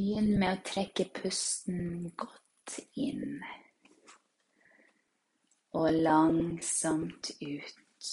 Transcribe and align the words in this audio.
Begynn 0.00 0.38
med 0.40 0.54
å 0.54 0.60
trekke 0.64 1.04
pusten 1.12 2.06
godt 2.16 2.78
inn. 2.96 3.42
Og 5.76 5.98
langsomt 6.06 7.28
ut. 7.42 8.08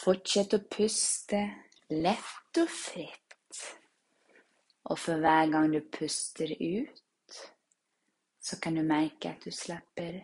Fortsett 0.00 0.58
å 0.58 0.60
puste 0.74 1.44
lett 1.94 2.60
og 2.64 2.74
fritt. 2.74 3.62
Og 4.90 4.98
for 4.98 5.22
hver 5.22 5.54
gang 5.54 5.70
du 5.70 5.78
puster 6.00 6.50
ut, 6.58 7.40
så 8.42 8.58
kan 8.58 8.74
du 8.74 8.82
merke 8.82 9.36
at 9.36 9.46
du 9.46 9.54
slapper 9.54 10.18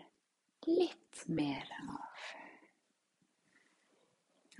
litt 0.67 1.27
mer 1.31 1.71
av. 1.87 2.31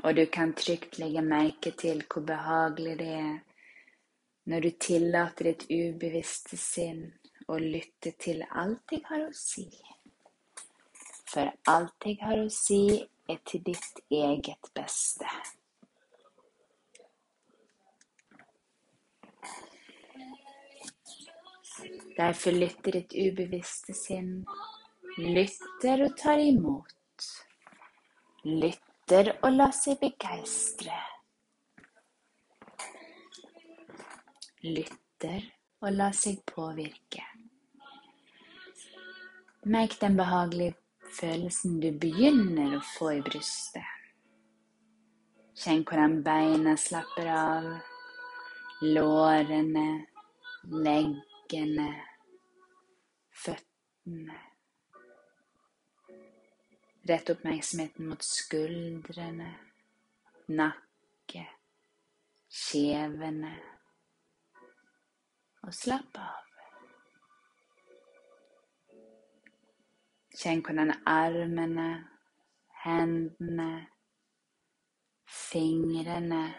Og 0.07 0.15
du 0.15 0.29
kan 0.31 0.55
trygt 0.55 1.03
legge 1.03 1.27
merke 1.27 1.75
til 1.75 2.07
hvor 2.07 2.23
behagelig 2.37 3.01
det 3.03 3.17
er 3.19 3.41
når 4.45 4.61
du 4.61 4.71
tillater 4.71 5.51
ditt 5.51 5.65
ubevisste 5.71 6.59
sinn 6.59 7.05
å 7.49 7.59
lytte 7.63 8.15
til 8.19 8.43
alt 8.51 8.95
jeg 8.95 9.05
har 9.09 9.27
å 9.27 9.33
si. 9.37 9.67
For 11.33 11.51
alt 11.71 12.07
jeg 12.07 12.19
har 12.23 12.43
å 12.43 12.49
si, 12.53 12.85
er 13.31 13.39
til 13.49 13.63
ditt 13.65 14.03
eget 14.11 14.71
beste. 14.75 15.29
Derfor 22.17 22.53
lytter 22.53 22.99
ditt 22.99 23.15
ubevisste 23.17 23.95
sinn. 23.97 24.43
Lytter 25.19 26.05
og 26.09 26.19
tar 26.19 26.43
imot. 26.43 27.31
Lytter 28.45 29.33
og 29.41 29.51
lar 29.55 29.73
seg 29.77 30.01
begeistre. 30.03 31.12
Lytter 34.63 35.43
og 35.81 36.15
sig 36.15 36.37
på 36.47 36.55
påvirke. 36.55 37.23
Merk 39.65 40.01
den 40.01 40.17
behagelige 40.17 40.75
følelsen 41.21 41.81
du 41.81 41.89
begynner 41.99 42.77
å 42.77 42.83
få 42.87 43.09
i 43.17 43.23
brystet. 43.27 43.83
Kjenn 45.59 45.83
hvordan 45.83 46.23
beina 46.23 46.77
slapper 46.79 47.27
av, 47.35 47.67
lårene, 48.83 49.87
leggene, 50.71 51.89
føttene. 53.43 54.39
Rett 57.11 57.35
oppmerksomheten 57.35 58.15
mot 58.15 58.23
skuldrene, 58.23 59.51
nakke, 60.55 61.47
kjevene 62.47 63.55
och 65.63 65.75
slapp 65.75 66.17
av. 66.17 66.43
Känn 70.35 70.63
hvordan 70.63 70.93
armarna, 71.05 72.05
händerna, 72.69 73.87
fingrarna 75.53 76.51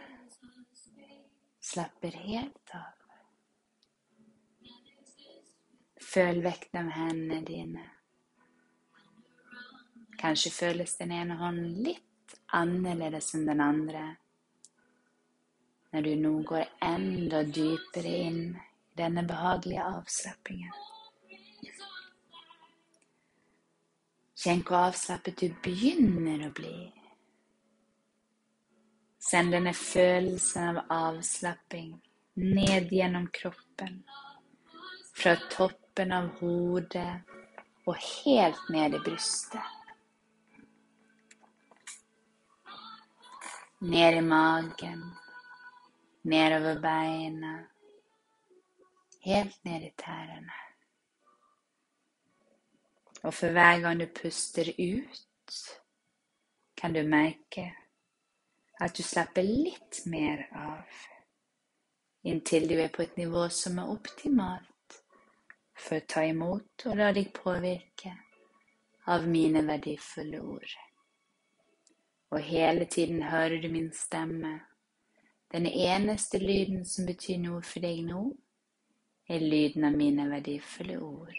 slapper 1.60 2.12
helt 2.12 2.70
av. 2.74 2.94
Följ 6.02 6.42
vekten 6.42 6.86
av 6.86 6.92
händerna 6.92 7.42
dina. 7.42 7.80
Kanske 10.18 10.50
följs 10.50 10.98
den 10.98 11.12
ena 11.12 11.36
handen 11.36 11.74
lite 11.74 12.02
annorlunda 12.46 13.20
än 13.34 13.46
den 13.46 13.62
andra. 13.62 14.16
När 15.90 16.02
du 16.02 16.16
nu 16.16 16.44
går 16.44 16.66
ända 16.80 17.42
djupare 17.42 18.08
in 18.08 18.60
den 18.94 19.28
behagliga 19.28 19.84
avslappningen. 19.84 20.72
Känn 24.36 24.58
hur 24.58 24.64
hvor 24.64 24.78
avslappet 24.78 25.38
du 25.38 25.54
begynner 25.64 26.48
å 26.48 26.52
bli. 26.52 26.92
Send 29.24 29.56
denne 29.56 29.74
følelsen 29.74 30.78
av 30.78 30.82
avslapping 30.92 31.94
ned 32.34 32.92
gjennom 32.92 33.28
kroppen. 33.28 34.04
Fra 35.16 35.36
toppen 35.36 36.12
av 36.12 36.28
hodet 36.40 37.22
och 37.86 37.96
helt 37.96 38.70
ned 38.70 38.96
i 38.96 39.00
bröstet. 39.00 39.62
Ner 43.80 44.14
i 44.14 44.22
magen, 44.22 45.12
ner 46.22 46.52
över 46.52 46.80
benen, 46.80 47.66
helt 49.24 49.64
ner 49.64 49.82
i 49.82 49.94
tærne. 49.98 50.54
Och 53.22 53.34
för 53.34 53.54
varje 53.54 53.82
gång 53.82 53.98
du 53.98 54.08
puster 54.08 54.74
ut, 54.78 55.82
kan 56.76 56.94
du 56.94 57.04
märka 57.04 57.76
att 58.80 58.96
du 58.96 59.04
slapper 59.04 59.44
lite 59.44 60.10
mer 60.10 60.50
av, 60.56 60.84
Intill 62.26 62.68
du 62.68 62.82
är 62.82 62.88
på 62.88 63.02
ett 63.02 63.18
nivå 63.18 63.50
som 63.50 63.80
är 63.80 63.90
optimalt 63.90 65.04
för 65.78 65.96
att 65.98 66.08
ta 66.08 66.24
emot 66.24 66.86
och 66.86 66.96
låta 66.96 67.14
dig 67.14 67.26
påverka 67.26 68.18
av 69.06 69.28
mina 69.28 69.62
värdefulla 69.62 70.42
ord. 70.42 70.68
Och 72.30 72.42
hela 72.42 72.86
tiden 72.86 73.22
hör 73.22 73.50
du 73.50 73.70
min 73.70 73.92
stämma. 73.92 74.60
Den 75.48 75.68
enaste 75.68 76.40
lyden 76.40 76.86
som 76.86 77.06
betyder 77.06 77.44
något 77.44 77.66
för 77.66 77.80
dig 77.80 78.02
nu 78.02 78.38
är 79.34 79.40
lydna 79.40 79.88
av 80.24 80.30
värdefulla 80.30 81.00
ord. 81.00 81.38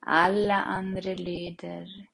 Alla 0.00 0.54
andra 0.54 1.14
lyder 1.14 2.08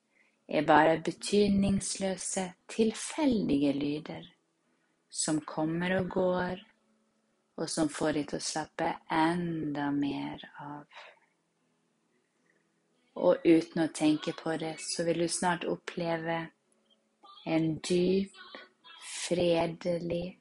är 0.47 0.63
bara 0.63 0.97
betydningslösa, 0.97 2.49
tillfälliga 2.67 3.73
lyder 3.73 4.35
som 5.09 5.41
kommer 5.41 6.01
och 6.01 6.09
går, 6.09 6.67
och 7.55 7.71
som 7.71 7.89
får 7.89 8.13
dig 8.13 8.27
att 8.33 8.43
slappa 8.43 9.01
ända 9.11 9.91
mer 9.91 10.51
av. 10.61 10.87
Och 13.13 13.37
utan 13.45 13.83
att 13.83 13.95
tänka 13.95 14.33
på 14.33 14.57
det, 14.57 14.77
så 14.79 15.05
vill 15.05 15.19
du 15.19 15.29
snart 15.29 15.65
uppleva 15.65 16.47
en 17.45 17.81
djup, 17.85 18.33
fredlig 19.29 20.41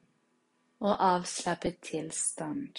och 0.78 1.00
avslappnad 1.00 1.80
tillstånd 1.80 2.78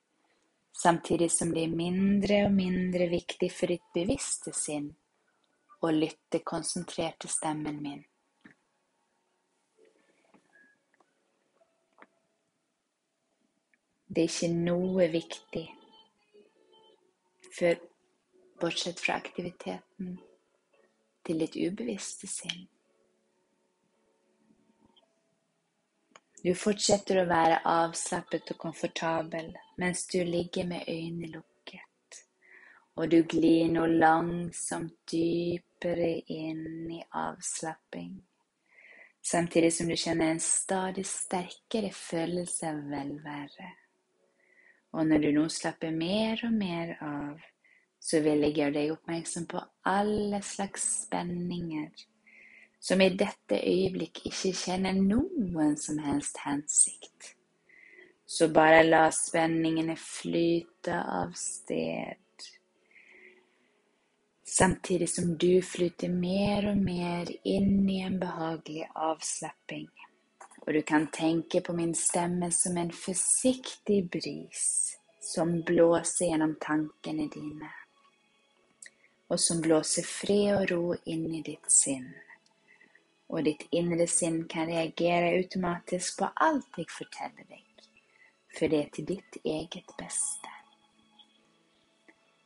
Samtidigt 0.73 1.31
som 1.31 1.53
det 1.53 1.63
är 1.63 1.67
mindre 1.67 2.45
och 2.45 2.51
mindre 2.51 3.07
viktig 3.07 3.51
för 3.51 3.67
ditt 3.67 3.93
bevisste 3.93 4.51
sinn 4.53 4.95
å 5.81 5.91
lytte 5.91 6.39
konsentrert 6.45 7.19
til 7.19 7.29
stemmen 7.29 7.81
min. 7.81 8.01
Det 14.11 14.25
er 14.25 14.29
ikke 14.29 14.51
noe 14.51 15.07
viktig 15.11 15.63
for, 17.55 17.79
bortsett 18.59 18.99
fra 18.99 19.15
aktiviteten 19.21 20.17
til 21.25 21.41
ditt 21.41 21.55
ubevisste 21.55 22.27
sinn. 22.27 22.67
Du 26.41 26.55
fortsetter 26.57 27.19
å 27.21 27.27
være 27.29 27.59
avslappet 27.69 28.49
og 28.55 28.57
komfortabel 28.63 29.51
mens 29.81 30.07
du 30.09 30.23
ligger 30.25 30.65
med 30.65 30.87
øynene 30.89 31.27
lukket, 31.35 32.17
og 32.97 33.11
du 33.13 33.19
glir 33.29 33.69
nå 33.69 33.83
langsomt 33.85 34.95
dypere 35.11 36.09
inn 36.33 36.89
i 36.97 36.97
avslapping, 37.13 38.15
samtidig 39.21 39.69
som 39.75 39.93
du 39.93 39.93
kjenner 39.93 40.33
en 40.33 40.41
stadig 40.41 41.05
sterkere 41.05 41.93
følelse 41.93 42.73
av 42.73 42.81
velvære. 42.89 43.69
Og 44.97 45.07
når 45.07 45.21
du 45.21 45.31
nå 45.37 45.47
slapper 45.53 45.93
mer 45.93 46.41
og 46.47 46.57
mer 46.57 46.95
av, 47.05 47.37
så 48.01 48.17
vil 48.25 48.47
jeg 48.47 48.57
gjøre 48.57 48.79
deg 48.79 48.95
oppmerksom 48.95 49.45
på 49.45 49.61
alle 49.93 50.41
slags 50.41 50.89
spenninger 51.03 52.09
som 52.81 53.01
i 53.01 53.09
detta 53.09 53.59
ögonblick 53.59 54.25
inte 54.25 54.57
känner 54.57 54.93
någon 54.93 55.77
som 55.77 55.99
helst 55.99 56.37
hänsikt. 56.37 57.35
Så 58.25 58.47
bara 58.47 58.83
låt 58.83 59.13
spänningen 59.15 59.97
flyta 59.97 61.03
av 61.03 61.31
sted. 61.31 62.15
Samtidigt 64.43 65.15
som 65.15 65.37
du 65.37 65.61
flyter 65.61 66.09
mer 66.09 66.69
och 66.69 66.77
mer 66.77 67.37
in 67.43 67.89
i 67.89 68.01
en 68.01 68.19
behaglig 68.19 68.89
avslappning. 68.93 69.89
Och 70.59 70.73
du 70.73 70.81
kan 70.81 71.07
tänka 71.07 71.61
på 71.61 71.73
min 71.73 71.95
stämma 71.95 72.51
som 72.51 72.77
en 72.77 72.91
försiktig 72.91 74.09
bris 74.09 74.97
som 75.19 75.61
blåser 75.61 76.25
genom 76.25 76.55
tanken 76.59 77.19
i 77.19 77.27
dina 77.27 77.71
och 79.27 79.39
som 79.39 79.61
blåser 79.61 80.01
fred 80.01 80.57
och 80.57 80.69
ro 80.69 80.95
in 81.03 81.35
i 81.35 81.41
ditt 81.41 81.71
sinne. 81.71 82.30
Och 83.31 83.43
ditt 83.43 83.67
inre 83.71 84.07
sinn 84.07 84.47
kan 84.47 84.65
reagera 84.65 85.25
automatiskt 85.25 86.19
på 86.19 86.31
allt 86.35 86.67
jag 86.77 86.89
förtäller 86.89 87.43
dig, 87.49 87.65
för 88.59 88.67
det 88.67 88.83
är 88.83 88.89
till 88.89 89.05
ditt 89.05 89.37
eget 89.43 89.97
bästa. 89.97 90.49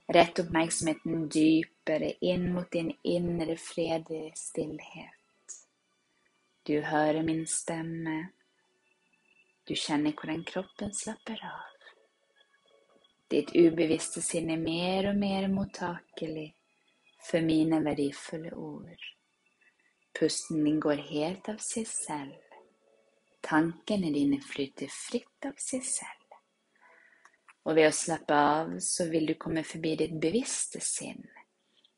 Rätt 0.07 0.39
uppmärksamheten 0.39 1.29
djupare 1.33 2.13
in 2.21 2.53
mot 2.53 2.71
din 2.71 2.97
inre 3.01 3.57
fredliga 3.57 4.31
stillhet. 4.35 5.13
Du 6.63 6.81
hör 6.81 7.23
min 7.23 7.47
stämma. 7.47 8.27
Du 9.63 9.75
känner 9.75 10.13
hur 10.21 10.33
den 10.33 10.43
kroppen 10.43 10.93
slappar 10.93 11.41
av. 11.43 11.77
Ditt 13.27 13.55
obevisste 13.55 14.21
sinne 14.21 14.53
är 14.53 14.57
mer 14.57 15.09
och 15.09 15.15
mer 15.15 15.47
mottagligt, 15.47 16.57
för 17.31 17.41
mina 17.41 17.79
värdefulla 17.79 18.55
ord. 18.55 19.15
Pusten 20.19 20.79
går 20.79 20.95
helt 20.95 21.49
av 21.49 21.57
sig 21.57 21.85
själv. 21.85 22.33
Tankarna 23.41 24.09
dina 24.09 24.41
flyter 24.41 24.87
fritt 24.87 25.45
av 25.45 25.53
sig 25.57 25.81
själv. 25.81 26.39
Och 27.63 27.77
vid 27.77 27.87
att 27.87 27.95
slappa 27.95 28.59
av 28.59 28.77
så 28.79 29.09
vill 29.09 29.25
du 29.25 29.33
komma 29.33 29.63
förbi 29.63 29.95
ditt 29.95 30.21
bevisste 30.21 30.79
sinne 30.81 31.29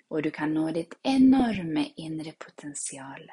och 0.07 0.21
du 0.21 0.31
kan 0.31 0.53
nå 0.53 0.71
ditt 0.71 0.99
enorma 1.03 1.85
inre 1.95 2.31
potential 2.31 3.31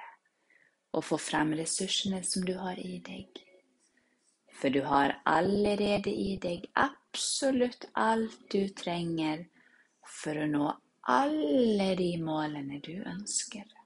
och 0.90 1.04
få 1.04 1.19
fram 1.19 1.54
resurserna 1.54 2.22
som 2.22 2.44
du 2.44 2.54
har 2.54 2.87
i 2.87 2.98
dig. 2.98 3.32
För 4.52 4.70
du 4.70 4.80
har 4.80 5.20
allerede 5.25 6.10
i 6.10 6.37
dig 6.37 6.64
absolut 6.72 7.88
allt 7.92 8.50
du 8.50 8.69
tränger 8.69 9.46
för 10.22 10.37
att 10.37 10.50
nå 10.50 10.80
alla 11.00 11.94
de 11.94 12.19
målen 12.19 12.80
du 12.80 13.02
önskar. 13.02 13.83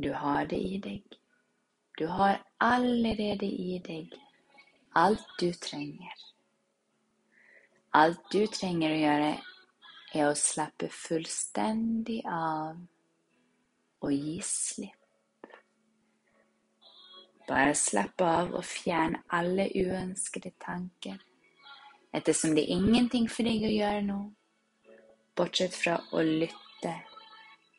Du 0.00 0.12
har 0.12 0.46
det 0.46 0.56
i 0.56 0.78
dig. 0.78 1.02
Du 1.96 2.06
har 2.06 2.42
allerede 2.58 3.46
i 3.46 3.78
dig 3.78 4.10
allt 4.92 5.26
du 5.38 5.52
tränger. 5.52 6.12
Allt 7.90 8.30
du 8.30 8.46
tränger 8.46 8.90
att 8.90 9.00
göra 9.00 9.38
är 10.12 10.26
att 10.26 10.38
slappa 10.38 10.88
fullständigt 10.88 12.26
av 12.26 12.86
och 13.98 14.12
ge 14.12 14.42
slipp. 14.42 14.90
Bara 17.48 17.74
slappa 17.74 18.42
av 18.42 18.54
och 18.54 18.64
fjärna 18.64 19.22
alla 19.26 19.68
oönskade 19.74 20.50
tankar 20.58 21.18
eftersom 22.12 22.54
det 22.54 22.70
är 22.70 22.74
ingenting 22.74 23.28
för 23.28 23.42
dig 23.42 23.64
att 23.66 23.72
göra 23.72 24.00
nu 24.00 24.34
bortsett 25.34 25.74
från 25.74 25.94
att 25.94 26.24
lyssna 26.24 27.00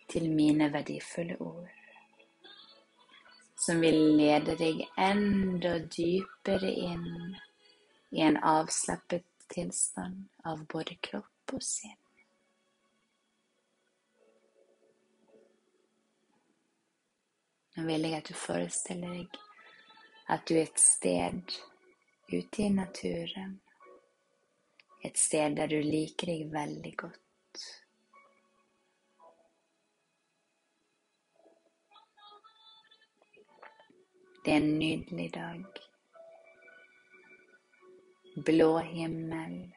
till 0.08 0.30
mina 0.30 0.70
värdefulla 0.70 1.38
ord 1.38 1.79
som 3.60 3.80
vill 3.80 4.16
leda 4.16 4.56
dig 4.56 4.90
ändå 4.98 5.80
djupare 5.92 6.72
in 6.72 7.38
i 8.10 8.22
en 8.22 8.38
avslappnad 8.38 9.22
tillstånd 9.48 10.30
av 10.44 10.66
både 10.66 10.96
kropp 10.96 11.54
och 11.54 11.64
sinne. 11.64 11.96
Jag 17.76 17.84
vill 17.84 18.14
att 18.14 18.26
du 18.26 18.34
föreställer 18.34 19.10
dig 19.10 19.30
att 20.28 20.46
du 20.46 20.58
är 20.58 20.64
ett 20.64 20.80
sted 20.80 21.52
ute 22.28 22.62
i 22.62 22.70
naturen. 22.70 23.60
Ett 25.04 25.18
sted 25.18 25.56
där 25.56 25.68
du 25.68 25.84
liker 25.84 26.28
dig 26.28 26.50
väldigt 26.50 26.98
gott. 26.98 27.89
Det 34.50 34.54
är 34.54 34.58
en 34.58 34.80
nydlig 34.80 35.34
dag. 35.34 35.66
Blå 38.36 38.78
himmel. 38.78 39.76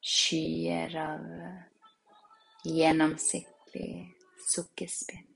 Skyer 0.00 0.96
av 0.96 1.52
genomsiktlig 2.64 4.14
sockerspinn. 4.48 5.26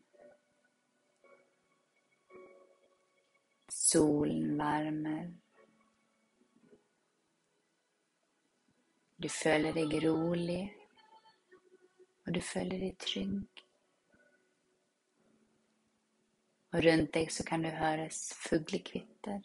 Solen 3.69 4.59
värmer. 4.59 5.35
Du 9.17 9.29
följer 9.29 9.73
dig 9.73 10.01
rolig 10.01 10.77
och 12.27 12.33
du 12.33 12.41
följer 12.41 12.81
dig 12.81 12.95
trygg. 12.95 13.56
Och 16.73 16.83
runt 16.83 17.13
dig 17.13 17.29
så 17.31 17.45
kan 17.45 17.63
du 17.63 17.69
höras 17.69 18.33
fågelkvitter. 18.33 19.43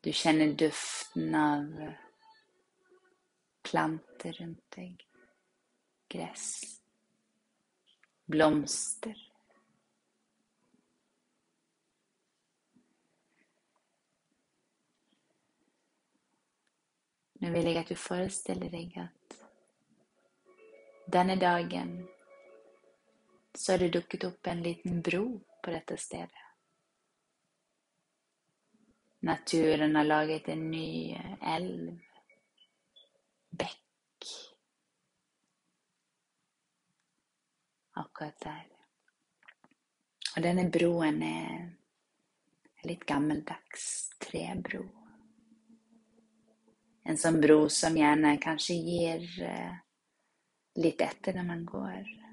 Du 0.00 0.12
känner 0.12 0.52
doften 0.52 1.34
av 1.34 1.92
plantor 3.62 4.32
runt 4.32 4.70
dig. 4.70 4.96
Gräs. 6.08 6.62
Blomster. 8.24 9.28
Nu 17.32 17.50
vill 17.50 17.66
jag 17.66 17.76
att 17.76 17.86
du 17.86 17.94
föreställer 17.94 18.70
dig 18.70 18.92
att 18.96 19.42
denna 21.06 21.36
dagen 21.36 22.08
så 23.58 23.72
har 23.72 23.78
det 23.78 23.88
duckit 23.88 24.24
upp 24.24 24.46
en 24.46 24.62
liten 24.62 25.02
bro 25.02 25.40
på 25.62 25.70
detta 25.70 25.96
ställe. 25.96 26.28
Naturen 29.20 29.96
har 29.96 30.04
lagat 30.04 30.48
en 30.48 30.70
ny 30.70 31.12
eh, 31.12 31.54
älv, 31.54 31.98
bäck. 33.50 33.84
Akkurat 37.90 38.40
där. 38.40 38.68
Och 40.36 40.42
den 40.42 40.58
här 40.58 40.70
broen 40.70 41.22
är 41.22 41.76
en 42.74 42.88
lite 42.88 43.04
gammeldags 43.04 44.10
träbro. 44.18 44.88
En 47.02 47.18
sån 47.18 47.40
bro 47.40 47.68
som 47.68 47.96
gärna 47.96 48.36
kanske 48.36 48.74
ger 48.74 49.42
eh, 49.42 49.74
lite 50.74 51.04
efter 51.04 51.34
när 51.34 51.44
man 51.44 51.64
går. 51.64 52.27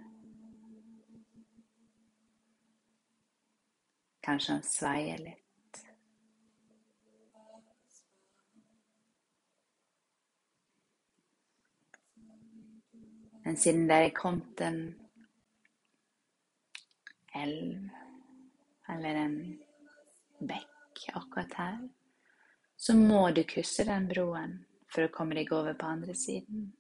Kanske 4.26 4.52
han 4.52 4.64
svajar 4.64 5.18
lite. 5.18 5.40
Men 13.44 13.58
sedan 13.58 13.88
där 13.88 14.02
i 14.02 14.12
en 14.60 15.00
älv 17.36 17.90
eller 18.88 19.16
en 19.16 19.64
bäck 20.40 21.10
akkurat 21.14 21.54
här 21.54 21.90
så 22.76 22.96
må 22.96 23.32
du 23.32 23.44
kyssa 23.44 23.84
den 23.84 24.08
broen 24.08 24.66
för 24.88 25.02
att 25.02 25.12
komma 25.12 25.34
dig 25.34 25.48
över 25.52 25.74
på 25.74 25.86
andra 25.86 26.14
sidan. 26.14 26.72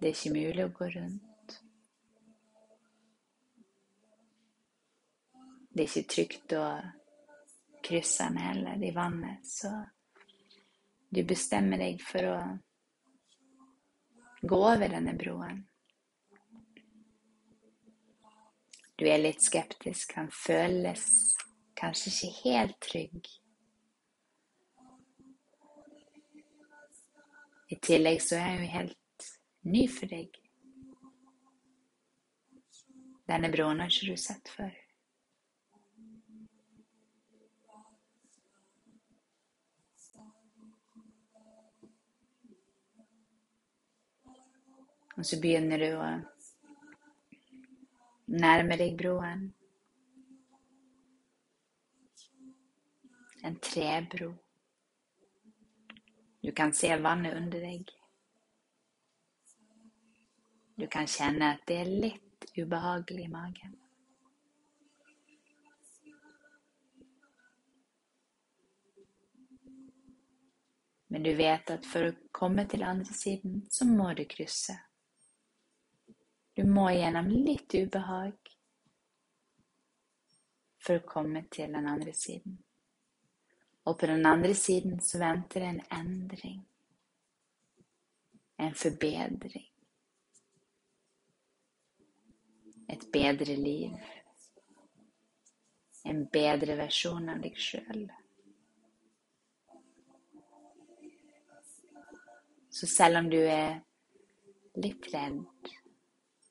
Det 0.00 0.06
är 0.06 0.26
inte 0.26 0.30
möjligt 0.30 0.64
att 0.64 0.74
gå 0.74 0.88
runt. 0.90 1.62
Det 5.68 5.82
är 5.82 5.98
inte 5.98 6.14
tryggt 6.14 6.52
att 6.52 6.84
kryssa 7.82 8.24
heller 8.24 8.84
i 8.84 8.90
vattnet. 8.90 9.46
Så 9.46 9.84
du 11.08 11.24
bestämmer 11.24 11.78
dig 11.78 11.98
för 11.98 12.24
att 12.24 12.58
gå 14.42 14.68
över 14.68 14.88
den 14.88 15.06
här 15.06 15.16
broen. 15.16 15.66
Du 18.96 19.08
är 19.08 19.18
lite 19.18 19.40
skeptisk, 19.40 20.14
kan 20.14 20.30
kännas 20.46 21.36
kanske 21.74 22.26
inte 22.26 22.48
helt 22.48 22.80
trygg. 22.80 23.26
I 27.68 27.76
tillägg 27.76 28.22
så 28.22 28.34
är 28.34 28.50
jag 28.50 28.60
ju 28.60 28.66
helt 28.66 28.99
ny 29.60 29.88
för 29.88 30.06
dig. 30.06 30.30
Denne 33.26 33.48
broen 33.48 33.80
har 33.80 34.06
du 34.06 34.16
sett 34.16 34.48
för. 34.48 34.76
Och 45.16 45.26
så 45.26 45.40
begynner 45.40 45.78
du 45.78 45.92
att 45.92 46.56
närma 48.24 48.76
dig 48.76 48.96
broen. 48.96 49.52
En 53.42 53.56
träbro. 53.56 54.34
Du 56.40 56.52
kan 56.52 56.72
se 56.72 56.96
vannet 56.96 57.36
under 57.36 57.60
dig. 57.60 57.86
Du 60.80 60.86
kan 60.86 61.06
känna 61.06 61.52
att 61.52 61.66
det 61.66 61.76
är 61.76 61.84
lätt 61.84 62.44
obehaglig 62.56 63.24
i 63.24 63.28
magen. 63.28 63.76
Men 71.06 71.22
du 71.22 71.34
vet 71.34 71.70
att 71.70 71.86
för 71.86 72.04
att 72.04 72.14
komma 72.32 72.64
till 72.64 72.82
andra 72.82 73.04
sidan 73.04 73.66
så 73.70 73.86
må 73.86 74.14
du 74.14 74.24
kryssa. 74.24 74.80
Du 76.52 76.64
må 76.64 76.90
igenom 76.90 77.26
lite 77.28 77.82
obehag 77.82 78.34
för 80.82 80.96
att 80.96 81.06
komma 81.06 81.42
till 81.50 81.72
den 81.72 81.86
andra 81.86 82.12
sidan. 82.12 82.58
Och 83.82 83.98
på 83.98 84.06
den 84.06 84.26
andra 84.26 84.54
sidan 84.54 85.00
så 85.00 85.18
väntar 85.18 85.60
en 85.60 85.80
ändring, 85.90 86.64
En 88.56 88.74
förbättring. 88.74 89.69
Ett 92.92 93.12
bättre 93.12 93.56
liv. 93.56 93.90
En 96.04 96.24
bättre 96.24 96.76
version 96.76 97.28
av 97.28 97.40
dig 97.40 97.54
själv. 97.56 98.08
Så 102.70 103.04
även 103.04 103.24
om 103.24 103.30
du 103.30 103.48
är 103.48 103.82
lite 104.74 105.08
rädd, 105.08 105.44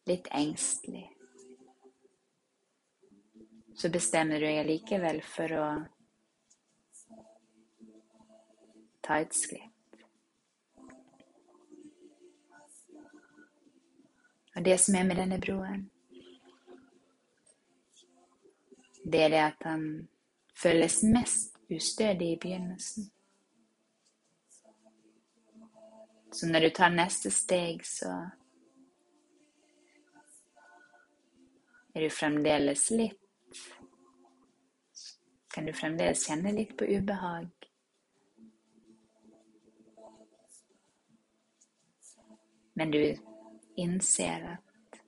lite 0.05 0.29
ängslig, 0.29 1.17
så 3.75 3.89
bestämmer 3.89 4.39
du 4.39 4.45
dig 4.45 4.65
likväl 4.65 5.21
för 5.21 5.51
att 5.51 5.87
ta 9.01 9.17
ett 9.17 9.33
skritt. 9.33 9.63
Och 14.55 14.63
det 14.63 14.77
som 14.77 14.95
är 14.95 15.03
med 15.03 15.17
denne 15.17 15.39
broen, 15.39 15.89
det 19.09 19.23
är 19.23 19.29
det 19.29 19.45
att 19.45 19.63
han 19.63 20.07
føles 20.55 21.03
mest 21.03 21.57
ustødig 21.69 22.31
i 22.33 22.37
begynnelsen. 22.37 23.03
Så 26.31 26.47
när 26.47 26.61
du 26.61 26.69
tar 26.69 26.89
nästa 26.89 27.29
steg, 27.29 27.85
så 27.85 28.29
är 31.93 32.01
du 32.01 32.09
fremdeles 32.09 32.91
litt 32.91 33.19
Kan 35.53 35.65
du 35.65 35.73
fremdeles 35.73 36.27
känna 36.27 36.51
lite 36.51 36.73
på 36.73 36.85
ubehag? 36.85 37.49
Men 42.73 42.91
du 42.91 43.17
inser 43.75 44.57
att 44.57 44.99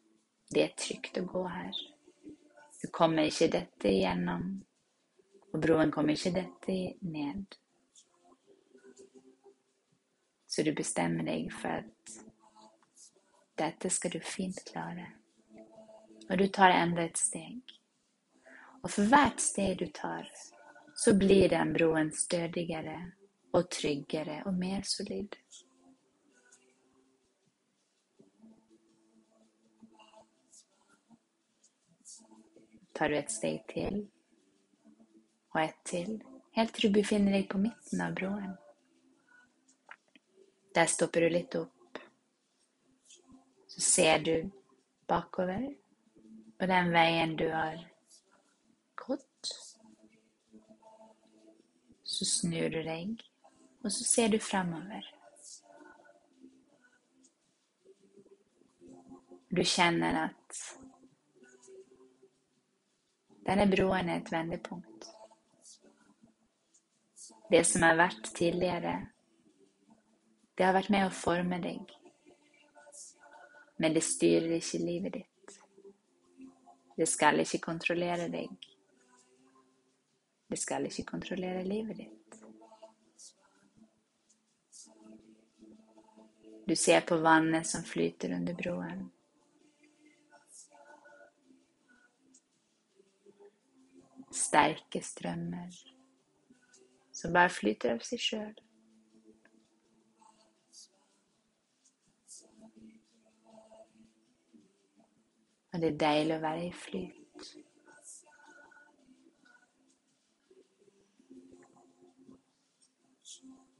det 0.49 0.63
är 0.63 0.67
tryggt 0.67 1.17
att 1.17 1.27
gå 1.27 1.47
här. 1.47 1.75
Du 2.81 2.87
kommer 2.89 3.29
ikke 3.29 3.51
dette 3.53 3.89
igjennom, 3.91 4.45
og 5.53 5.61
broen 5.61 5.91
kommer 5.93 6.17
ikke 6.17 6.33
dette 6.35 6.77
ned. 7.05 7.57
Så 10.47 10.65
du 10.67 10.73
bestemmer 10.75 11.27
deg 11.27 11.51
for 11.53 11.79
at 11.79 12.19
dette 13.61 13.91
skal 13.93 14.17
du 14.17 14.19
fint 14.25 14.63
klare 14.67 15.11
Och 16.31 16.37
du 16.37 16.47
tar 16.47 16.69
enda 16.69 17.01
et 17.03 17.17
steg. 17.17 17.61
Og 18.81 18.91
for 18.91 19.09
hvert 19.11 19.41
steg 19.43 19.73
du 19.81 19.89
tar, 19.91 20.29
så 20.95 21.13
blir 21.19 21.49
den 21.51 21.73
broen 21.75 22.11
stødigere 22.15 22.95
og 23.51 23.67
tryggere 23.69 24.37
og 24.45 24.55
mer 24.55 24.85
solid. 24.87 25.35
Tar 33.01 33.09
du 33.09 33.17
ett 33.17 33.31
steg 33.31 33.67
till 33.67 34.07
och 35.49 35.61
ett 35.61 35.83
till, 35.83 36.23
helt 36.51 36.73
till 36.73 36.91
du 36.91 37.01
befinner 37.01 37.31
dig 37.31 37.47
på 37.47 37.57
mitten 37.57 38.01
av 38.01 38.13
bron. 38.13 38.57
Där 40.73 40.85
stoppar 40.85 41.21
du 41.21 41.29
lite 41.29 41.57
upp, 41.57 41.97
Så 43.67 43.81
ser 43.81 44.19
du 44.19 44.51
bakover 45.07 45.75
på 46.57 46.65
den 46.65 46.91
vägen 46.91 47.35
du 47.35 47.51
har 47.51 47.89
gått. 48.95 49.63
Så 52.03 52.25
snur 52.25 52.69
du 52.69 52.83
dig 52.83 53.17
och 53.83 53.93
så 53.93 54.03
ser 54.03 54.29
du 54.29 54.39
framöver. 54.39 55.15
Du 59.49 59.63
känner 59.63 60.25
att 60.25 60.80
denne 63.45 63.65
broen 63.71 64.09
er 64.09 64.21
et 64.21 64.31
vendepunkt. 64.31 65.09
Det 67.51 67.63
som 67.67 67.83
har 67.83 67.97
vært 67.99 68.31
tidligere, 68.37 68.93
det 70.57 70.65
har 70.65 70.75
vært 70.77 70.91
med 70.93 71.07
å 71.07 71.15
forme 71.15 71.59
deg, 71.63 71.93
men 73.81 73.95
det 73.97 74.03
styrer 74.05 74.55
ikke 74.59 74.83
livet 74.85 75.17
ditt. 75.19 75.57
Det 76.95 77.07
skal 77.09 77.41
ikke 77.41 77.63
kontrollere 77.65 78.27
deg. 78.29 78.51
Det 80.51 80.59
skal 80.59 80.85
ikke 80.85 81.07
kontrollere 81.07 81.63
livet 81.65 82.03
ditt. 82.03 82.17
Du 86.67 86.75
ser 86.75 87.01
på 87.01 87.17
vannet 87.17 87.67
som 87.67 87.83
flyter 87.83 88.35
under 88.37 88.53
broen. 88.53 89.09
Sterke 94.41 95.03
strømmer 95.05 95.75
som 97.13 97.33
bare 97.35 97.51
flyter 97.53 97.93
av 97.93 98.03
seg 98.05 98.21
sjøl. 98.23 98.53
Og 105.71 105.79
det 105.79 105.91
er 105.91 105.99
deilig 106.03 106.35
å 106.35 106.43
være 106.43 106.63
i 106.67 106.71
flyt. 106.75 107.51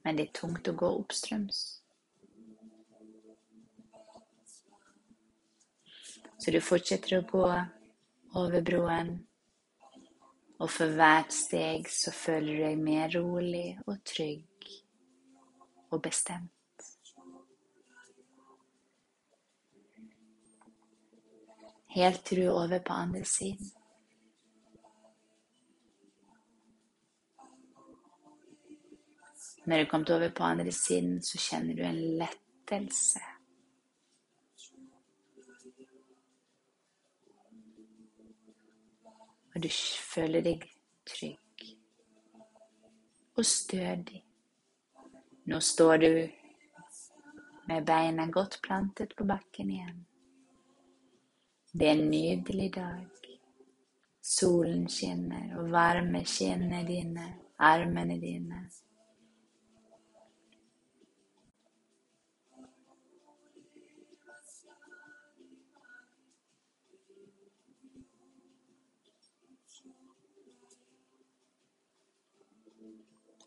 Men 0.02 0.18
det 0.18 0.28
er 0.28 0.38
tungt 0.38 0.70
å 0.72 0.76
gå 0.78 0.92
oppstrøms. 1.02 1.60
Så 6.42 6.54
du 6.54 6.58
fortsetter 6.64 7.20
å 7.20 7.26
gå 7.28 7.44
over 8.40 8.64
broen, 8.66 9.12
och 10.62 10.72
för 10.72 10.98
varje 10.98 11.30
steg 11.30 11.90
så 11.90 12.12
följer 12.12 12.58
du 12.58 12.64
dig 12.64 12.76
mer 12.76 13.10
rolig 13.10 13.80
och 13.86 14.04
trygg 14.04 14.48
och 15.90 16.02
bestämd. 16.02 16.50
helt 21.94 22.24
till 22.24 22.40
du 22.40 22.46
är 22.46 22.64
över 22.64 22.80
på 22.80 22.94
andra 22.94 23.24
sidan. 23.24 23.70
När 29.64 29.80
du 29.80 29.86
kommit 29.86 30.10
över 30.10 30.30
på 30.30 30.44
andra 30.44 30.72
sidan 30.72 31.22
så 31.22 31.38
känner 31.38 31.74
du 31.74 31.84
en 31.84 32.18
lättelse, 32.18 33.22
och 39.56 39.62
du 39.62 39.70
följer 40.14 40.42
dig 40.42 40.62
trygg 41.20 41.78
och 43.36 43.46
stödig. 43.46 44.26
Nu 45.44 45.62
står 45.62 45.98
du 45.98 46.32
med 47.68 47.86
benen 47.86 48.32
gott 48.32 48.60
plantet 48.62 49.16
på 49.16 49.24
backen 49.24 49.70
igen. 49.70 50.06
Det 51.72 51.88
är 51.88 51.92
en 51.92 52.10
nydlig 52.10 52.74
dag. 52.74 53.08
Solen 54.24 54.88
skinner, 54.88 55.58
og 55.60 55.70
varme 55.70 56.24
dina, 56.88 57.34
armen 57.58 58.12
är 58.12 58.18
dina. 58.18 58.70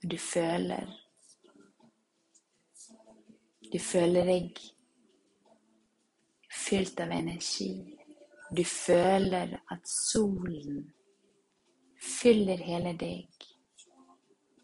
Du 0.07 0.19
följer. 0.19 1.01
Du 3.61 3.79
följer 3.79 4.27
dig 4.27 4.55
fyllt 6.69 7.01
av 7.01 7.11
energi. 7.11 7.99
Du 8.51 8.65
följer 8.65 9.63
att 9.67 9.89
solen 9.89 10.93
fyller 12.23 12.57
hela 12.57 12.93
dig 12.93 13.31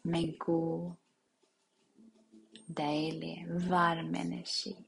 med 0.01 0.39
god, 0.39 0.95
dejlig, 2.65 3.47
varm 3.69 4.15
energi. 4.15 4.85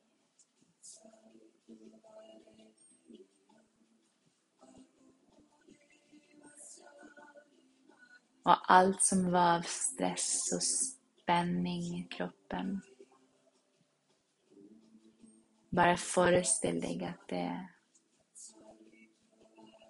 Och 8.44 8.72
allt 8.72 9.04
som 9.04 9.32
var 9.32 9.56
av 9.56 9.62
stress 9.62 10.54
och 10.54 10.64
spänning 10.64 12.00
i 12.00 12.08
kroppen 12.10 12.82
Bara 15.74 15.98
föreställ 15.98 16.82
dig 16.82 17.06
att 17.06 17.28
det 17.28 17.68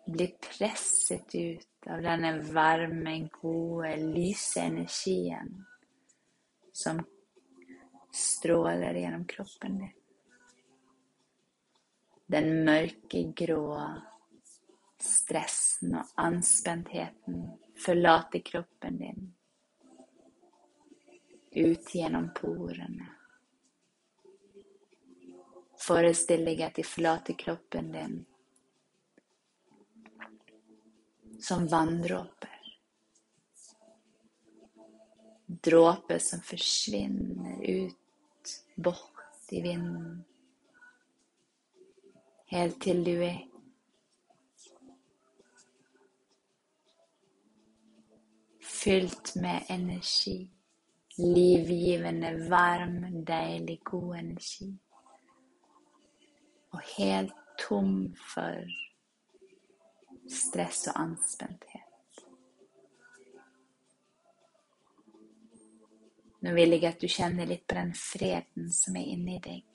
blir 0.05 0.27
presset 0.27 1.36
ut 1.36 1.67
av 1.88 2.01
den 2.01 2.24
här 2.24 2.39
varma, 2.39 3.29
goda, 3.41 3.95
lysa 3.95 4.62
energin 4.62 5.65
som 6.72 7.05
strålar 8.12 8.93
genom 8.93 9.25
kroppen. 9.25 9.89
Den 12.25 12.65
mörka, 12.65 13.17
grå 13.36 13.93
stressen 15.00 15.95
och 15.95 16.05
anspäntheten 16.15 17.51
förlater 17.85 18.39
kroppen 18.39 18.97
din. 18.97 19.33
Ut 21.51 21.95
genom 21.95 22.33
porerna. 22.33 23.07
Föreställ 25.77 26.45
dig 26.45 26.63
att 26.63 26.75
de 26.75 26.83
förlater 26.83 27.33
kroppen 27.33 27.91
din 27.91 28.25
som 31.39 31.67
vanndroppar. 31.67 32.79
Dråpar 35.45 36.17
som 36.17 36.39
försvinner 36.39 37.63
ut, 37.63 37.95
bort 38.75 39.13
i 39.49 39.61
vinden. 39.61 40.23
Helt 42.45 42.81
till 42.81 43.03
du 43.03 43.23
är 43.23 43.52
Fyllt 48.83 49.35
med 49.35 49.65
energi. 49.67 50.49
Livgivende, 51.17 52.49
varm, 52.49 53.25
deilig, 53.25 53.83
god 53.83 54.17
energi. 54.17 54.77
Och 56.69 56.81
helt 56.97 57.33
tom 57.67 58.15
för 58.33 58.67
stress 60.29 60.87
och 60.87 60.99
anspenthet. 60.99 61.81
Nu 66.39 66.53
vill 66.53 66.71
jag 66.71 66.85
att 66.85 66.99
du 66.99 67.07
känner 67.07 67.45
lite 67.45 67.65
på 67.65 67.75
den 67.75 67.93
freden 67.93 68.69
som 68.69 68.95
är 68.95 69.05
inne 69.05 69.35
i 69.35 69.39
dig. 69.39 69.65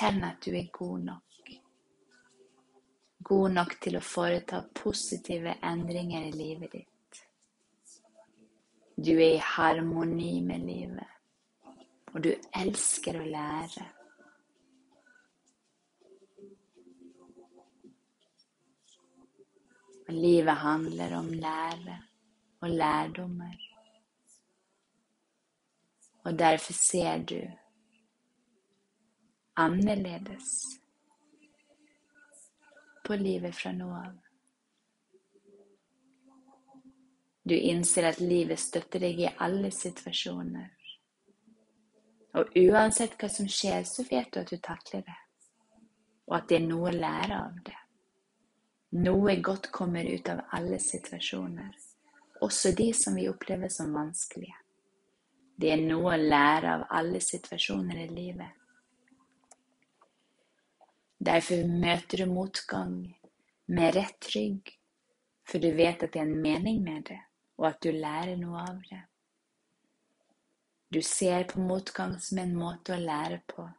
Känn 0.00 0.24
att 0.24 0.40
du 0.40 0.58
är 0.58 0.68
god 0.72 1.04
nog 1.04 1.20
God 3.18 3.50
nog 3.50 3.80
till 3.80 3.96
att 3.96 4.04
företa 4.04 4.64
positiva 4.74 5.54
ändringar 5.54 6.22
i 6.22 6.32
livet 6.32 6.72
ditt. 6.72 6.88
Du 8.96 9.22
är 9.22 9.34
i 9.34 9.40
harmoni 9.42 10.42
med 10.42 10.60
livet, 10.60 11.06
och 12.12 12.20
du 12.20 12.40
älskar 12.52 13.20
att 13.20 13.28
lära. 13.28 13.86
Och 20.06 20.12
livet 20.12 20.54
handlar 20.54 21.18
om 21.18 21.30
lära 21.30 21.98
och 22.58 22.68
lärdomar 22.68 23.58
och 26.22 26.34
därför 26.34 26.72
ser 26.72 27.18
du 27.18 27.52
annerledes 29.54 30.78
på 33.06 33.16
livet 33.16 33.54
fra 33.54 33.72
nå 33.72 33.90
av. 33.94 34.14
Du 37.44 37.54
innser 37.56 38.08
at 38.08 38.20
livet 38.20 38.58
støtter 38.58 39.04
deg 39.04 39.20
i 39.20 39.28
alle 39.36 39.68
situasjoner. 39.70 40.70
Og 42.40 42.56
uansett 42.56 43.18
hva 43.20 43.28
som 43.28 43.46
skjer, 43.46 43.84
så 43.84 44.02
vet 44.08 44.32
du 44.32 44.40
at 44.40 44.50
du 44.50 44.56
takler 44.58 45.04
det, 45.06 45.18
og 46.26 46.38
at 46.38 46.48
det 46.48 46.56
er 46.58 46.66
noe 46.66 46.88
å 46.90 46.96
lære 46.96 47.36
av 47.36 47.60
det. 47.68 47.76
Noe 49.04 49.36
godt 49.44 49.68
kommer 49.74 50.08
ut 50.08 50.28
av 50.32 50.40
alle 50.56 50.80
situasjoner, 50.82 51.70
også 52.42 52.72
de 52.78 52.88
som 52.96 53.14
vi 53.18 53.28
opplever 53.28 53.68
som 53.68 53.92
vanskelige. 53.94 54.56
Det 55.54 55.70
er 55.76 55.84
noe 55.84 56.16
å 56.16 56.18
lære 56.18 56.72
av 56.78 56.88
alle 56.90 57.20
situasjoner 57.22 58.06
i 58.06 58.10
livet. 58.10 58.63
Därför 61.18 61.64
möter 61.64 62.18
du 62.18 62.26
motgång 62.26 63.18
med 63.66 63.94
rätt 63.94 64.34
rygg, 64.34 64.78
för 65.48 65.58
du 65.58 65.72
vet 65.72 66.02
att 66.02 66.12
det 66.12 66.18
är 66.18 66.22
en 66.22 66.42
mening 66.42 66.84
med 66.84 67.02
det, 67.02 67.20
och 67.56 67.68
att 67.68 67.80
du 67.80 67.92
lär 67.92 68.26
dig 68.26 68.36
något 68.36 68.68
av 68.68 68.82
det. 68.90 69.02
Du 70.88 71.02
ser 71.02 71.44
på 71.44 71.60
motgång 71.60 72.18
som 72.18 72.38
en 72.38 72.56
måte 72.56 72.94
att 72.94 73.00
lära 73.00 73.40
på, 73.46 73.70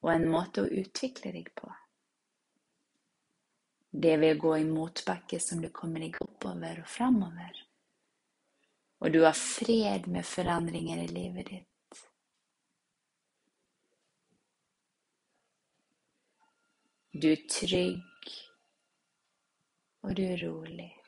och 0.00 0.12
en 0.12 0.30
måte 0.30 0.62
att 0.62 0.68
utveckla 0.68 1.32
dig 1.32 1.46
på. 1.54 1.76
Det 3.90 4.16
vill 4.16 4.38
gå 4.38 4.58
i 4.58 4.64
motbacke 4.64 5.40
som 5.40 5.62
du 5.62 5.68
kommer 5.68 6.00
dig 6.00 6.14
uppöver 6.20 6.80
och 6.80 6.88
framover. 6.88 7.66
Och 8.98 9.10
du 9.10 9.20
har 9.20 9.32
fred 9.32 10.06
med 10.06 10.26
förändringar 10.26 10.98
i 10.98 11.08
livet 11.08 11.46
ditt. 11.46 11.73
Du 17.16 17.32
är 17.32 17.36
trygg, 17.36 18.02
och 20.00 20.14
du 20.14 20.24
är 20.24 20.36
rolig. 20.36 21.02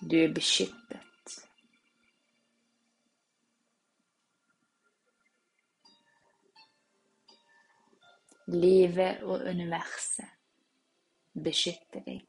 Du 0.00 0.24
är 0.24 0.28
beskyttet. 0.28 1.48
Livet 8.46 9.22
och 9.22 9.40
universet 9.40 10.28
beskytter 11.32 12.00
dig. 12.00 12.28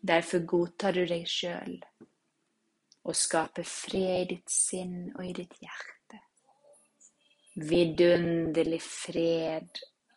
Därför 0.00 0.38
godtar 0.38 0.92
du 0.92 1.06
dig 1.06 1.26
själv 1.26 1.80
och 3.08 3.16
skapa 3.16 3.62
fred 3.64 4.22
i 4.22 4.34
ditt 4.34 4.50
sinn 4.50 5.14
och 5.16 5.24
i 5.24 5.32
ditt 5.32 5.62
hjärta. 5.62 6.24
Vidunderlig 7.54 8.82
fred 8.82 9.68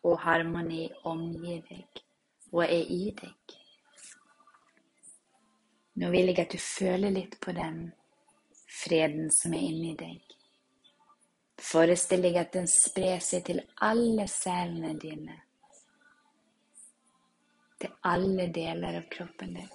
och 0.02 0.20
harmoni 0.20 0.92
omger 1.04 1.62
dig 1.62 1.88
och 2.52 2.64
är 2.64 2.92
i 2.92 3.12
dig. 3.12 3.34
Nu 5.94 6.12
vill 6.12 6.28
jag 6.28 6.40
att 6.40 6.50
du 6.50 6.58
följer 6.58 7.12
lite 7.12 7.38
på 7.38 7.52
den 7.52 7.92
freden 8.68 9.32
som 9.32 9.54
är 9.54 9.60
inne 9.60 9.92
i 9.92 9.96
dig. 9.96 10.26
Föreställ 11.58 12.22
dig 12.22 12.38
att 12.38 12.52
den 12.52 12.68
sprer 12.68 13.20
sig 13.20 13.44
till 13.44 13.62
alla 13.76 14.28
cellerna 14.28 14.94
dina. 14.94 15.42
Till 17.78 17.92
alla 18.02 18.48
delar 18.48 18.98
av 18.98 19.10
kroppen 19.10 19.54
din. 19.54 19.70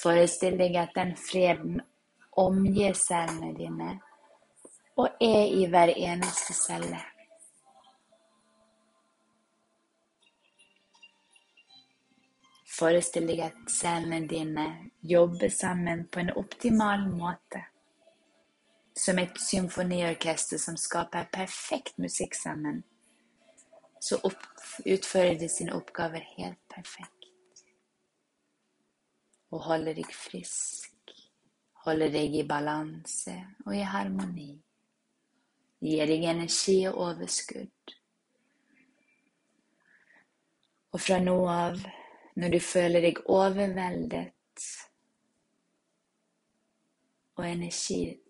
Forestill 0.00 0.56
deg 0.58 0.76
at 0.80 0.94
den 0.96 1.16
freden 1.20 1.80
omgir 2.40 2.94
cellene 2.96 3.52
dine 3.56 3.98
og 5.00 5.08
er 5.20 5.48
i 5.48 5.64
hver 5.68 5.92
eneste 5.96 6.54
celle. 6.56 6.98
Forestill 12.80 13.28
deg 13.28 13.42
at 13.44 13.58
cellene 13.72 14.22
dine 14.28 14.66
jobber 15.04 15.52
sammen 15.52 16.06
på 16.08 16.22
en 16.22 16.32
optimal 16.36 17.04
måte. 17.08 17.64
Som 18.96 19.20
et 19.20 19.36
symfoniorkester 19.40 20.60
som 20.60 20.76
skaper 20.80 21.28
perfekt 21.32 21.98
musikk 21.98 22.36
sammen. 22.36 22.82
Så 24.00 24.20
utfører 24.24 25.36
de 25.40 25.48
sine 25.48 25.76
oppgaver 25.76 26.24
helt 26.36 26.60
perfekt 26.72 27.19
och 29.50 29.60
håller 29.60 29.94
dig 29.94 30.04
frisk, 30.04 30.94
håller 31.72 32.10
dig 32.10 32.38
i 32.38 32.44
balans 32.44 33.28
och 33.64 33.74
i 33.74 33.80
harmoni. 33.80 34.62
Ger 35.78 36.06
dig 36.06 36.26
energi 36.26 36.88
och 36.88 37.10
överskudd. 37.10 37.70
Och 40.90 41.00
från 41.00 41.24
nu 41.24 41.30
av, 41.30 41.82
när 42.34 42.48
du 42.48 42.60
följer 42.60 43.02
dig 43.02 43.16
överväldet 43.28 44.34
och 47.34 47.46
energilös, 47.46 48.20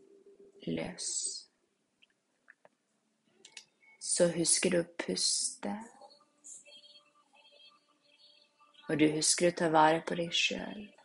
så 3.99 4.27
husker 4.27 4.71
du 4.71 4.95
puste. 5.07 5.85
Och 8.89 8.97
du 8.97 9.09
husker 9.09 9.49
att 9.49 9.57
ta 9.57 9.69
vara 9.69 10.01
på 10.01 10.15
dig 10.15 10.31
själv. 10.31 11.00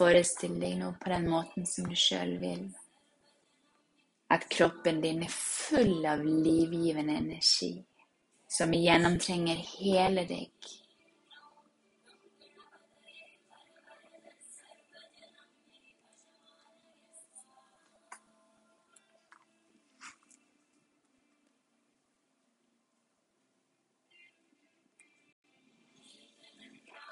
Föreställ 0.00 0.60
dig 0.60 0.74
nu 0.74 0.94
på 1.00 1.08
den 1.08 1.30
måten 1.30 1.66
som 1.66 1.88
du 1.88 1.96
själv 1.96 2.40
vill, 2.40 2.72
att 4.28 4.48
kroppen 4.48 5.00
din 5.00 5.22
är 5.22 5.28
full 5.28 6.06
av 6.06 6.24
livgivande 6.24 7.12
energi, 7.12 7.84
som 8.48 8.74
genomtränger 8.74 9.54
hela 9.54 10.24
dig. 10.24 10.52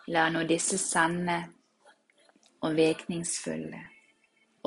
La 0.07 0.31
nå 0.31 0.43
disse 0.43 0.79
sanne 0.79 1.58
og 2.69 2.77
virkningsfulle 2.77 3.81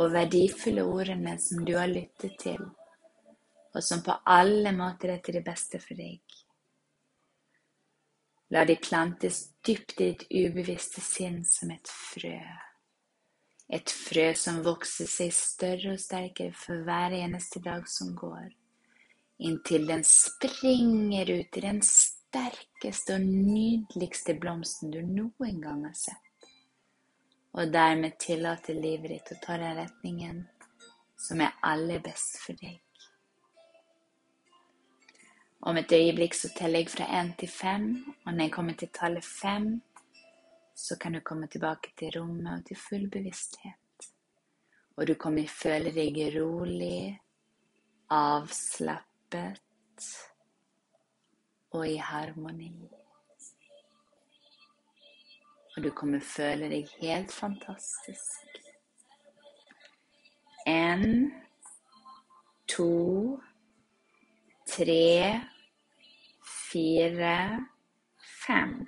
og 0.02 0.14
verdifulle 0.14 0.84
ordene 0.88 1.36
som 1.42 1.66
du 1.66 1.76
har 1.78 1.90
lyttet 1.92 2.38
til, 2.42 2.62
og 3.76 3.84
som 3.84 4.02
på 4.04 4.16
alle 4.26 4.72
måter 4.76 5.16
er 5.16 5.22
til 5.24 5.38
det 5.38 5.44
beste 5.46 5.82
for 5.84 6.00
deg. 6.00 6.22
La 8.52 8.66
de 8.68 8.76
plantes 8.76 9.44
dypt 9.64 10.02
i 10.02 10.10
ditt 10.10 10.26
ubevisste 10.32 11.04
sinn 11.04 11.44
som 11.48 11.72
et 11.72 11.92
frø. 11.92 12.40
Et 13.72 13.94
frø 13.96 14.26
som 14.36 14.60
vokser 14.66 15.08
seg 15.08 15.32
større 15.36 15.94
og 15.94 16.02
sterkere 16.04 16.56
for 16.58 16.82
hver 16.88 17.16
eneste 17.16 17.62
dag 17.64 17.86
som 17.88 18.12
går, 18.18 18.50
inntil 19.40 19.88
den 19.88 20.04
springer 20.08 21.32
ut 21.32 21.62
i 21.62 21.64
den 21.64 21.80
sterkeste 21.86 23.16
og 23.16 23.30
nydeligste 23.30 24.36
blomsten 24.42 24.92
du 24.92 25.00
noen 25.06 25.64
gang 25.64 25.86
har 25.88 25.96
sett 25.96 26.31
och 27.52 27.68
därmed 27.68 28.18
tillåter 28.18 28.74
livet 28.74 29.10
ditt 29.10 29.32
å 29.32 29.36
ta 29.46 29.58
den 29.58 29.76
rättningen 29.76 30.48
som 31.18 31.42
är 31.42 31.54
allra 31.60 32.00
bäst 32.00 32.36
för 32.38 32.54
dig. 32.54 32.84
Om 35.60 35.78
ett 35.78 35.92
ögonblick 35.92 36.34
så 36.34 36.50
teller 36.50 36.80
jeg 36.80 36.90
fra 36.90 37.06
én 37.06 37.34
til 37.38 37.50
fem, 37.50 38.14
och 38.26 38.34
när 38.34 38.44
jeg 38.44 38.54
kommer 38.54 38.74
till 38.74 38.88
talet 38.88 39.26
fem, 39.26 39.82
så 40.74 40.96
kan 40.96 41.12
du 41.12 41.22
komma 41.22 41.48
tillbaka 41.48 41.90
till 41.96 42.12
rummet 42.12 42.60
och 42.60 42.66
till 42.66 42.78
full 42.78 43.10
bevissthet. 43.10 43.76
Och 44.96 45.06
du 45.06 45.16
kommer 45.16 45.44
føle 45.44 45.92
dig 45.92 46.40
rolig, 46.40 47.22
avslappet 48.08 49.62
och 51.70 51.88
i 51.88 51.98
harmoni 51.98 53.01
och 55.76 55.82
du 55.82 55.92
kommer 55.92 56.20
följa 56.20 56.70
dig 56.70 56.90
helt 57.00 57.32
fantastisk. 57.32 58.46
En, 60.66 61.32
to, 62.66 63.40
tre, 64.78 65.42
fire, 66.72 67.66
fem. 68.48 68.86